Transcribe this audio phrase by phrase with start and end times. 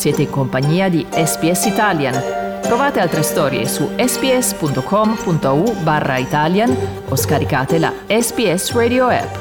[0.00, 2.14] Siete in compagnia di SPS Italian.
[2.62, 6.74] Trovate altre storie su sps.com.au barra Italian
[7.06, 9.36] o scaricate la SPS Radio app.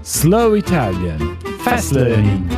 [0.00, 2.50] Slow Italian Fast Learning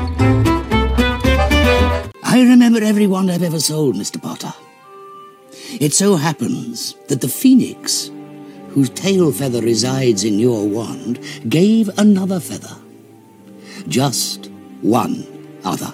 [2.22, 4.18] I remember everyone I've ever sold, Mr.
[4.18, 4.54] Potter.
[5.78, 8.10] It so happens that the phoenix,
[8.72, 12.76] whose tail feather resides in your wand, gave another feather.
[13.88, 14.50] Just
[14.82, 15.26] one
[15.64, 15.92] other.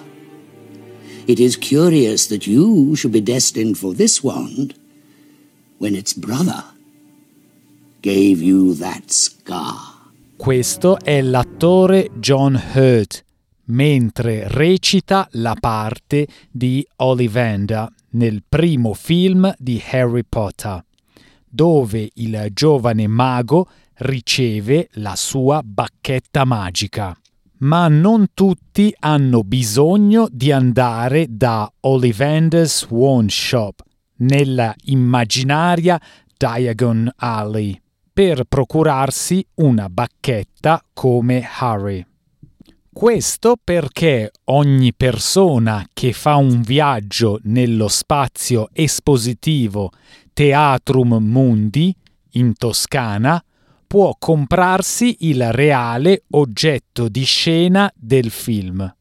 [1.27, 4.75] It is curious that you should be destined for this wand
[5.77, 6.63] when its brother
[8.01, 9.95] gave you that scar.
[10.37, 13.25] Questo è l'attore John Hurt
[13.65, 20.83] mentre recita la parte di Ollivander nel primo film di Harry Potter,
[21.49, 27.15] dove il giovane mago riceve la sua bacchetta magica.
[27.59, 33.81] Ma non tutti hanno bisogno di andare da Ollivander's Wand Shop
[34.17, 35.99] nella immaginaria
[36.37, 37.79] Diagon Alley
[38.13, 42.06] per procurarsi una bacchetta come Harry.
[42.97, 49.91] Questo perché ogni persona che fa un viaggio nello spazio espositivo
[50.33, 51.95] Teatrum Mundi
[52.31, 53.39] in Toscana
[53.85, 58.91] può comprarsi il reale oggetto di scena del film.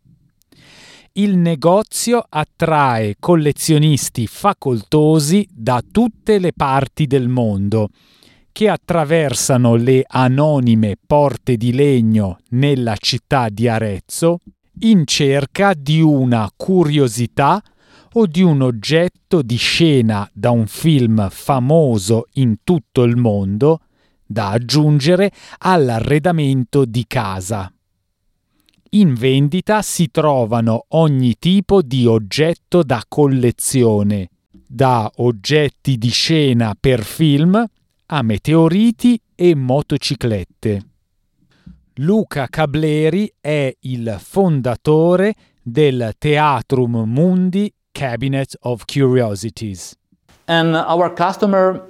[1.13, 7.89] Il negozio attrae collezionisti facoltosi da tutte le parti del mondo
[8.57, 14.39] che attraversano le anonime porte di legno nella città di Arezzo
[14.81, 17.63] in cerca di una curiosità
[18.15, 23.81] o di un oggetto di scena da un film famoso in tutto il mondo
[24.25, 27.71] da aggiungere all'arredamento di casa.
[28.93, 34.31] In vendita si trovano ogni tipo di oggetto da collezione,
[34.67, 37.63] da oggetti di scena per film
[38.07, 40.81] a meteoriti e motociclette.
[42.01, 49.97] Luca Cableri è il fondatore del Teatrum Mundi Cabinet of Curiosities.
[50.45, 51.83] And our customer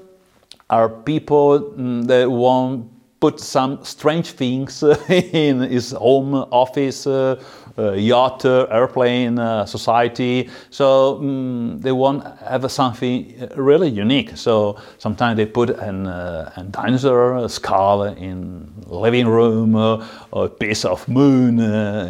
[0.68, 2.86] are people mm, that want
[3.20, 7.36] put some strange things in his home office, uh,
[7.78, 10.48] yacht, uh, airplane, uh, society.
[10.70, 14.36] So um, they want have something really unique.
[14.36, 20.48] So sometimes they put an, uh, dinosaur a skull in living room, uh, or a
[20.48, 21.58] piece of moon,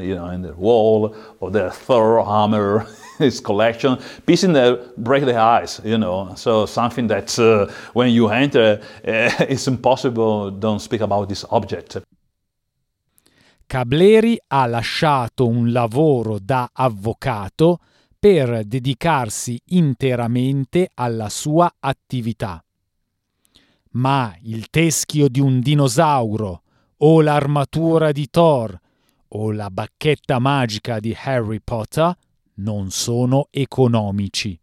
[0.02, 2.86] you know, in the wall, or their Thor hammer.
[3.18, 6.34] his collection, pieces that break the eyes, you know.
[6.36, 10.50] So something that uh, when you enter, uh, it's impossible.
[10.50, 11.96] Don't speak about this object.
[13.66, 17.80] Cableri ha lasciato un lavoro da avvocato
[18.16, 22.64] per dedicarsi interamente alla sua attività.
[23.92, 26.62] Ma il teschio di un dinosauro
[26.98, 28.78] o l'armatura di Thor
[29.28, 32.16] o la bacchetta magica di Harry Potter
[32.54, 34.58] non sono economici.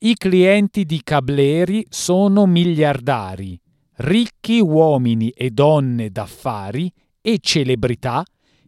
[0.00, 3.58] I clienti di Cableri sono miliardari,
[3.98, 6.92] ricchi uomini e donne d'affari
[7.28, 8.24] e celebrità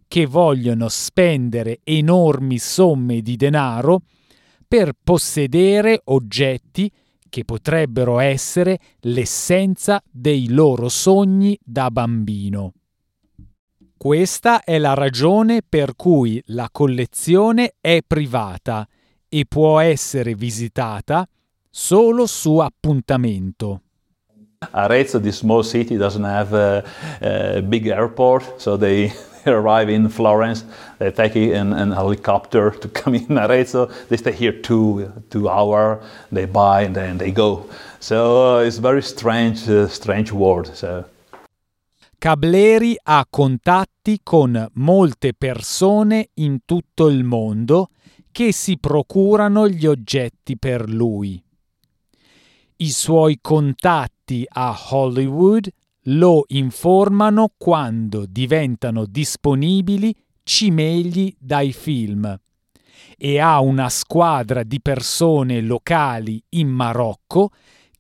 [0.06, 4.02] che vogliono spendere enormi somme di denaro
[4.68, 6.92] per possedere oggetti
[7.30, 12.74] che potrebbero essere l'essenza dei loro sogni da bambino.
[13.96, 18.86] Questa è la ragione per cui la collezione è privata
[19.26, 21.26] e può essere visitata
[21.70, 23.84] solo su appuntamento.
[24.74, 26.84] Arezzo, this small city, doesn't have a,
[27.22, 29.10] a big airport, so they
[29.46, 30.64] arrive in Florence,
[30.98, 36.04] they take an, an, helicopter to come in Arezzo, they stay here two, two hours,
[36.30, 37.66] they buy and then they go.
[38.00, 40.74] So uh, it's very strange, uh, strange world.
[40.74, 41.06] So.
[42.18, 47.88] Cableri ha contatti con molte persone in tutto il mondo
[48.30, 51.42] che si procurano gli oggetti per lui.
[52.76, 55.68] I suoi contatti a Hollywood
[56.04, 62.38] lo informano quando diventano disponibili cimegli dai film
[63.16, 67.50] e ha una squadra di persone locali in Marocco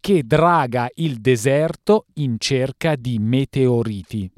[0.00, 4.30] che draga il deserto in cerca di meteoriti.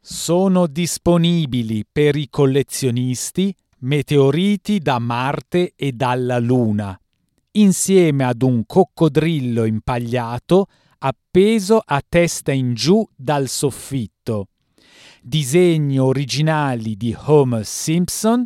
[0.00, 6.98] Sono disponibili per i collezionisti meteoriti da Marte e dalla Luna,
[7.52, 10.66] insieme ad un coccodrillo impagliato
[10.98, 14.48] appeso a testa in giù dal soffitto,
[15.20, 18.44] disegni originali di Homer Simpson,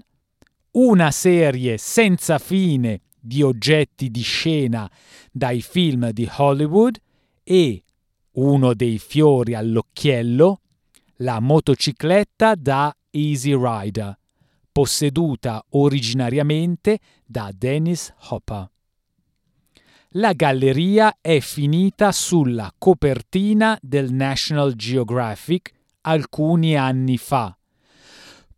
[0.73, 4.91] una serie senza fine di oggetti di scena
[5.31, 6.99] dai film di Hollywood
[7.43, 7.83] e
[8.33, 10.61] uno dei fiori all'occhiello,
[11.21, 14.19] la motocicletta da Easy Rider,
[14.71, 18.71] posseduta originariamente da Dennis Hopper.
[20.17, 25.73] La galleria è finita sulla copertina del National Geographic
[26.03, 27.55] alcuni anni fa,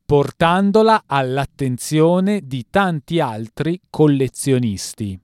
[0.06, 5.18] portandola all'attenzione di tanti altri collezionisti.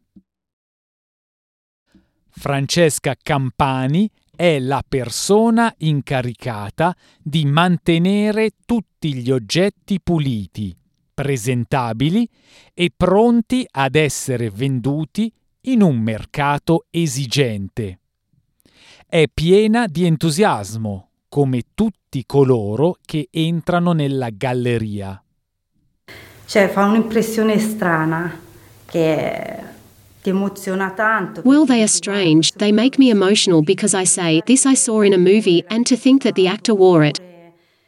[2.30, 10.76] Francesca Campani è la persona incaricata di mantenere tutti gli oggetti puliti,
[11.14, 12.28] presentabili
[12.72, 15.32] e pronti ad essere venduti
[15.66, 17.98] in un mercato esigente.
[19.06, 25.22] È piena di entusiasmo, come tutti coloro che entrano nella galleria.
[26.46, 28.38] Cioè fa un'impressione strana
[28.84, 29.58] che
[30.20, 31.42] ti emoziona tanto.
[31.44, 32.52] Well, they are strange.
[32.56, 35.96] They make me emotional because I say, This I saw in a movie, and to
[35.96, 37.20] think that the actor wore it.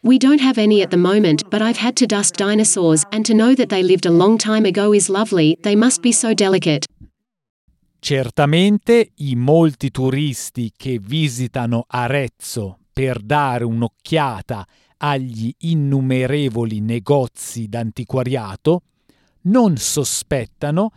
[0.03, 3.35] We don't have any at the moment, but I've had to dust dinosaurs, and to
[3.35, 5.59] know that they lived a long time ago is lovely.
[5.63, 6.87] They must be so delicate.
[8.07, 14.65] Certamente i molti turisti che visitano Arezzo per dare un'occhiata
[14.99, 18.83] agli innumerevoli negozi d'antiquariato
[19.47, 20.91] non sospettano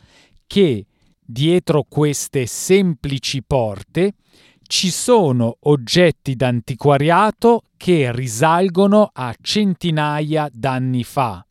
[0.45, 0.85] che
[1.19, 4.13] dietro queste semplici porte
[4.61, 11.43] ci sono oggetti d'antiquariato che risalgono a centinaia d'anni fa,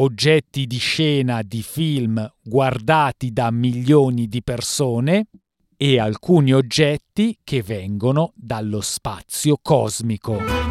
[0.00, 5.26] oggetti di scena di film guardati da milioni di persone
[5.76, 10.70] e alcuni oggetti che vengono dallo spazio cosmico.